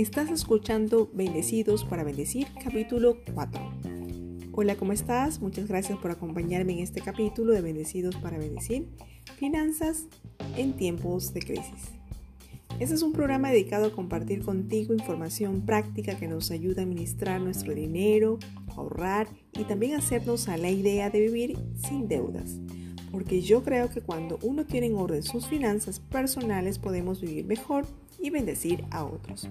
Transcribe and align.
Estás 0.00 0.30
escuchando 0.30 1.10
Bendecidos 1.12 1.84
para 1.84 2.04
Bendecir, 2.04 2.46
capítulo 2.64 3.18
4. 3.34 3.60
Hola, 4.52 4.74
¿cómo 4.76 4.94
estás? 4.94 5.42
Muchas 5.42 5.68
gracias 5.68 5.98
por 5.98 6.10
acompañarme 6.10 6.72
en 6.72 6.78
este 6.78 7.02
capítulo 7.02 7.52
de 7.52 7.60
Bendecidos 7.60 8.16
para 8.16 8.38
Bendecir, 8.38 8.88
Finanzas 9.36 10.06
en 10.56 10.72
tiempos 10.72 11.34
de 11.34 11.40
crisis. 11.40 11.90
Este 12.78 12.94
es 12.94 13.02
un 13.02 13.12
programa 13.12 13.50
dedicado 13.50 13.88
a 13.88 13.92
compartir 13.92 14.42
contigo 14.42 14.94
información 14.94 15.66
práctica 15.66 16.16
que 16.16 16.28
nos 16.28 16.50
ayuda 16.50 16.80
a 16.80 16.86
administrar 16.86 17.38
nuestro 17.38 17.74
dinero, 17.74 18.38
ahorrar 18.74 19.28
y 19.52 19.64
también 19.64 19.96
hacernos 19.96 20.48
a 20.48 20.56
la 20.56 20.70
idea 20.70 21.10
de 21.10 21.20
vivir 21.20 21.58
sin 21.76 22.08
deudas. 22.08 22.58
Porque 23.10 23.42
yo 23.42 23.62
creo 23.62 23.90
que 23.90 24.00
cuando 24.00 24.38
uno 24.42 24.64
tiene 24.64 24.86
en 24.86 24.96
orden 24.96 25.22
sus 25.22 25.46
finanzas 25.46 26.00
personales 26.00 26.78
podemos 26.78 27.20
vivir 27.20 27.44
mejor 27.44 27.86
y 28.22 28.30
bendecir 28.30 28.84
a 28.90 29.04
otros. 29.04 29.48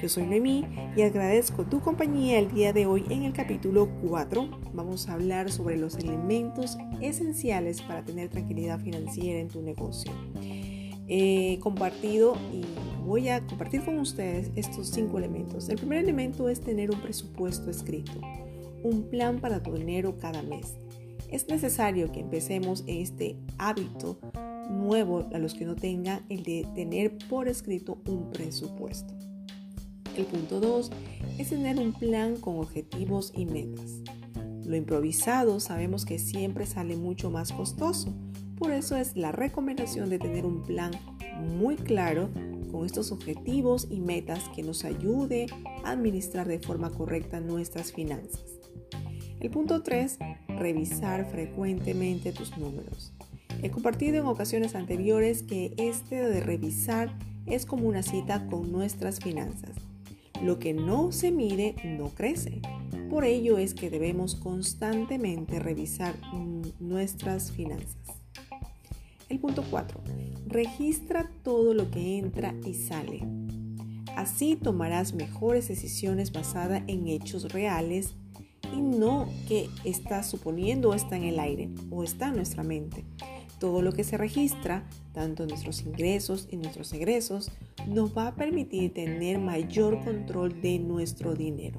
Yo 0.00 0.08
soy 0.08 0.24
Noemí 0.24 0.64
y 0.96 1.02
agradezco 1.02 1.64
tu 1.64 1.80
compañía 1.80 2.38
el 2.38 2.52
día 2.52 2.72
de 2.72 2.86
hoy 2.86 3.04
en 3.10 3.24
el 3.24 3.32
capítulo 3.32 3.88
4. 4.08 4.48
Vamos 4.72 5.08
a 5.08 5.14
hablar 5.14 5.50
sobre 5.50 5.76
los 5.76 5.96
elementos 5.96 6.78
esenciales 7.00 7.82
para 7.82 8.04
tener 8.04 8.30
tranquilidad 8.30 8.80
financiera 8.80 9.40
en 9.40 9.48
tu 9.48 9.62
negocio. 9.62 10.12
He 11.06 11.58
compartido 11.60 12.36
y 12.52 12.62
voy 13.04 13.28
a 13.28 13.44
compartir 13.46 13.84
con 13.84 13.98
ustedes 13.98 14.50
estos 14.56 14.88
cinco 14.88 15.18
elementos. 15.18 15.68
El 15.68 15.76
primer 15.76 15.98
elemento 15.98 16.48
es 16.48 16.60
tener 16.60 16.90
un 16.90 17.00
presupuesto 17.00 17.70
escrito, 17.70 18.12
un 18.82 19.02
plan 19.10 19.40
para 19.40 19.62
tu 19.62 19.74
dinero 19.74 20.16
cada 20.18 20.42
mes. 20.42 20.76
Es 21.34 21.48
necesario 21.48 22.12
que 22.12 22.20
empecemos 22.20 22.84
este 22.86 23.36
hábito 23.58 24.20
nuevo 24.70 25.28
a 25.34 25.38
los 25.40 25.54
que 25.54 25.64
no 25.64 25.74
tengan 25.74 26.24
el 26.28 26.44
de 26.44 26.64
tener 26.76 27.18
por 27.28 27.48
escrito 27.48 27.98
un 28.06 28.30
presupuesto. 28.30 29.12
El 30.16 30.26
punto 30.26 30.60
2 30.60 30.92
es 31.40 31.50
tener 31.50 31.80
un 31.80 31.92
plan 31.92 32.36
con 32.36 32.60
objetivos 32.60 33.32
y 33.34 33.46
metas. 33.46 34.00
Lo 34.64 34.76
improvisado 34.76 35.58
sabemos 35.58 36.04
que 36.04 36.20
siempre 36.20 36.66
sale 36.66 36.94
mucho 36.94 37.32
más 37.32 37.50
costoso, 37.50 38.14
por 38.56 38.70
eso 38.70 38.96
es 38.96 39.16
la 39.16 39.32
recomendación 39.32 40.10
de 40.10 40.20
tener 40.20 40.46
un 40.46 40.62
plan 40.62 40.92
muy 41.58 41.74
claro 41.74 42.30
con 42.70 42.86
estos 42.86 43.10
objetivos 43.10 43.88
y 43.90 43.98
metas 43.98 44.48
que 44.54 44.62
nos 44.62 44.84
ayude 44.84 45.46
a 45.82 45.90
administrar 45.90 46.46
de 46.46 46.60
forma 46.60 46.90
correcta 46.90 47.40
nuestras 47.40 47.90
finanzas. 47.90 48.54
El 49.44 49.50
punto 49.50 49.82
3, 49.82 50.20
revisar 50.56 51.30
frecuentemente 51.30 52.32
tus 52.32 52.56
números. 52.56 53.12
He 53.62 53.70
compartido 53.70 54.18
en 54.18 54.24
ocasiones 54.24 54.74
anteriores 54.74 55.42
que 55.42 55.74
este 55.76 56.16
de 56.16 56.40
revisar 56.40 57.14
es 57.44 57.66
como 57.66 57.86
una 57.86 58.02
cita 58.02 58.46
con 58.46 58.72
nuestras 58.72 59.20
finanzas. 59.20 59.72
Lo 60.42 60.58
que 60.58 60.72
no 60.72 61.12
se 61.12 61.30
mide 61.30 61.74
no 61.84 62.08
crece. 62.08 62.62
Por 63.10 63.26
ello 63.26 63.58
es 63.58 63.74
que 63.74 63.90
debemos 63.90 64.34
constantemente 64.34 65.58
revisar 65.58 66.14
nuestras 66.80 67.52
finanzas. 67.52 68.16
El 69.28 69.40
punto 69.40 69.62
4. 69.70 70.00
Registra 70.46 71.30
todo 71.42 71.74
lo 71.74 71.90
que 71.90 72.16
entra 72.16 72.54
y 72.64 72.72
sale. 72.72 73.20
Así 74.16 74.56
tomarás 74.56 75.12
mejores 75.12 75.68
decisiones 75.68 76.32
basadas 76.32 76.82
en 76.86 77.08
hechos 77.08 77.52
reales 77.52 78.14
y 78.74 78.80
no 78.80 79.28
que 79.48 79.68
estás 79.84 80.28
suponiendo 80.28 80.90
o 80.90 80.94
está 80.94 81.16
en 81.16 81.24
el 81.24 81.38
aire 81.38 81.70
o 81.90 82.04
está 82.04 82.28
en 82.28 82.36
nuestra 82.36 82.62
mente. 82.62 83.04
Todo 83.58 83.82
lo 83.82 83.92
que 83.92 84.04
se 84.04 84.16
registra, 84.16 84.88
tanto 85.12 85.46
nuestros 85.46 85.82
ingresos 85.82 86.48
y 86.50 86.56
nuestros 86.56 86.92
egresos, 86.92 87.50
nos 87.86 88.16
va 88.16 88.28
a 88.28 88.34
permitir 88.34 88.92
tener 88.92 89.38
mayor 89.38 90.02
control 90.04 90.60
de 90.60 90.78
nuestro 90.78 91.34
dinero. 91.34 91.78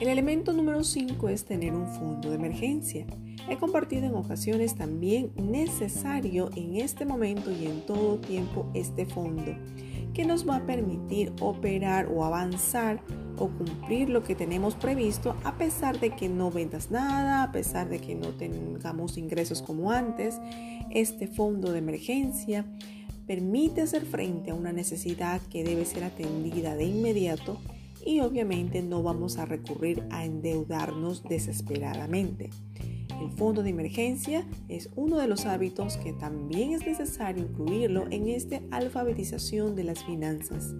El 0.00 0.08
elemento 0.08 0.54
número 0.54 0.82
5 0.82 1.28
es 1.28 1.44
tener 1.44 1.74
un 1.74 1.86
fondo 1.86 2.30
de 2.30 2.36
emergencia. 2.36 3.06
He 3.50 3.58
compartido 3.58 4.06
en 4.06 4.14
ocasiones 4.14 4.74
también 4.74 5.32
necesario 5.36 6.50
en 6.56 6.76
este 6.76 7.04
momento 7.04 7.50
y 7.52 7.66
en 7.66 7.84
todo 7.84 8.18
tiempo 8.18 8.70
este 8.72 9.04
fondo 9.04 9.54
que 10.14 10.24
nos 10.24 10.48
va 10.48 10.56
a 10.56 10.66
permitir 10.66 11.32
operar 11.40 12.08
o 12.12 12.24
avanzar 12.24 13.02
o 13.40 13.48
cumplir 13.48 14.08
lo 14.10 14.22
que 14.22 14.36
tenemos 14.36 14.76
previsto 14.76 15.34
a 15.42 15.56
pesar 15.56 15.98
de 15.98 16.10
que 16.10 16.28
no 16.28 16.50
vendas 16.50 16.90
nada, 16.90 17.42
a 17.42 17.50
pesar 17.50 17.88
de 17.88 17.98
que 17.98 18.14
no 18.14 18.28
tengamos 18.28 19.16
ingresos 19.16 19.62
como 19.62 19.90
antes. 19.90 20.38
Este 20.90 21.26
fondo 21.26 21.72
de 21.72 21.78
emergencia 21.78 22.64
permite 23.26 23.80
hacer 23.80 24.04
frente 24.04 24.50
a 24.50 24.54
una 24.54 24.72
necesidad 24.72 25.40
que 25.50 25.64
debe 25.64 25.84
ser 25.84 26.04
atendida 26.04 26.76
de 26.76 26.84
inmediato 26.84 27.58
y 28.04 28.20
obviamente 28.20 28.82
no 28.82 29.02
vamos 29.02 29.38
a 29.38 29.46
recurrir 29.46 30.04
a 30.10 30.24
endeudarnos 30.24 31.22
desesperadamente. 31.24 32.50
El 33.20 33.30
fondo 33.32 33.62
de 33.62 33.70
emergencia 33.70 34.46
es 34.68 34.88
uno 34.96 35.18
de 35.18 35.28
los 35.28 35.44
hábitos 35.44 35.96
que 35.98 36.12
también 36.12 36.72
es 36.72 36.86
necesario 36.86 37.44
incluirlo 37.44 38.06
en 38.10 38.28
esta 38.28 38.60
alfabetización 38.70 39.76
de 39.76 39.84
las 39.84 40.02
finanzas. 40.04 40.74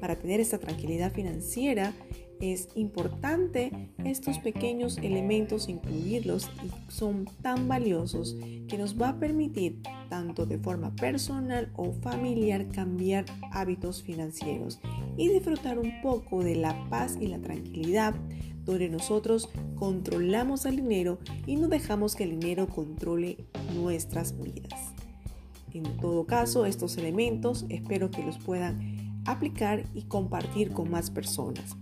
Para 0.00 0.16
tener 0.16 0.40
esta 0.40 0.58
tranquilidad 0.58 1.12
financiera 1.12 1.92
es 2.40 2.68
importante 2.74 3.72
estos 4.04 4.38
pequeños 4.38 4.98
elementos 4.98 5.68
incluirlos 5.68 6.50
y 6.62 6.92
son 6.92 7.26
tan 7.42 7.66
valiosos 7.66 8.36
que 8.68 8.76
nos 8.76 9.00
va 9.00 9.10
a 9.10 9.18
permitir 9.18 9.80
tanto 10.10 10.44
de 10.44 10.58
forma 10.58 10.94
personal 10.96 11.72
o 11.76 11.92
familiar 11.92 12.68
cambiar 12.68 13.24
hábitos 13.52 14.02
financieros 14.02 14.80
y 15.16 15.28
disfrutar 15.28 15.78
un 15.78 16.00
poco 16.02 16.44
de 16.44 16.56
la 16.56 16.88
paz 16.90 17.16
y 17.20 17.26
la 17.28 17.38
tranquilidad 17.38 18.14
donde 18.64 18.88
nosotros 18.88 19.48
controlamos 19.76 20.66
el 20.66 20.76
dinero 20.76 21.18
y 21.46 21.56
no 21.56 21.68
dejamos 21.68 22.16
que 22.16 22.24
el 22.24 22.38
dinero 22.38 22.66
controle 22.68 23.46
nuestras 23.74 24.36
vidas. 24.38 24.92
En 25.72 25.84
todo 25.98 26.26
caso, 26.26 26.66
estos 26.66 26.96
elementos 26.96 27.64
espero 27.68 28.10
que 28.10 28.24
los 28.24 28.38
puedan 28.38 29.05
aplicar 29.26 29.84
y 29.94 30.02
compartir 30.02 30.72
con 30.72 30.90
más 30.90 31.10
personas. 31.10 31.76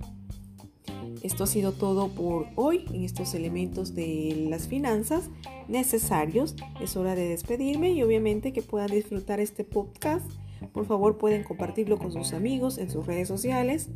Esto 1.22 1.44
ha 1.44 1.46
sido 1.46 1.72
todo 1.72 2.08
por 2.08 2.48
hoy 2.54 2.84
en 2.92 3.04
estos 3.04 3.34
elementos 3.34 3.94
de 3.94 4.46
las 4.50 4.68
finanzas 4.68 5.30
necesarios. 5.68 6.54
Es 6.80 6.96
hora 6.96 7.14
de 7.14 7.28
despedirme 7.28 7.92
y 7.92 8.02
obviamente 8.02 8.52
que 8.52 8.60
puedan 8.62 8.90
disfrutar 8.90 9.40
este 9.40 9.64
podcast 9.64 10.30
por 10.72 10.86
favor 10.86 11.18
pueden 11.18 11.44
compartirlo 11.44 11.98
con 11.98 12.12
sus 12.12 12.32
amigos 12.32 12.78
en 12.78 12.90
sus 12.90 13.06
redes 13.06 13.28
sociales. 13.28 13.88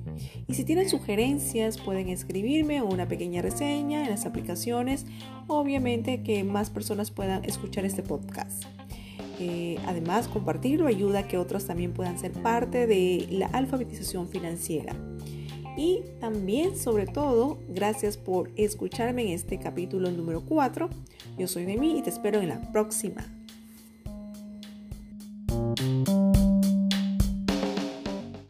Y 0.46 0.54
si 0.54 0.64
tienen 0.64 0.88
sugerencias 0.88 1.78
pueden 1.78 2.08
escribirme 2.08 2.82
una 2.82 3.08
pequeña 3.08 3.42
reseña 3.42 4.02
en 4.02 4.10
las 4.10 4.26
aplicaciones. 4.26 5.06
Obviamente 5.46 6.22
que 6.22 6.44
más 6.44 6.70
personas 6.70 7.10
puedan 7.10 7.44
escuchar 7.44 7.84
este 7.84 8.02
podcast. 8.02 8.64
Eh, 9.38 9.78
además, 9.86 10.28
compartirlo 10.28 10.86
ayuda 10.86 11.20
a 11.20 11.28
que 11.28 11.38
otros 11.38 11.64
también 11.64 11.92
puedan 11.92 12.18
ser 12.18 12.32
parte 12.32 12.86
de 12.86 13.26
la 13.30 13.46
alfabetización 13.46 14.28
financiera. 14.28 14.94
Y 15.76 16.02
también, 16.18 16.76
sobre 16.76 17.06
todo, 17.06 17.58
gracias 17.68 18.16
por 18.16 18.50
escucharme 18.56 19.22
en 19.22 19.28
este 19.28 19.58
capítulo 19.58 20.10
número 20.10 20.40
4. 20.44 20.90
Yo 21.38 21.46
soy 21.46 21.66
Demi 21.66 21.98
y 21.98 22.02
te 22.02 22.10
espero 22.10 22.40
en 22.40 22.48
la 22.48 22.72
próxima. 22.72 23.24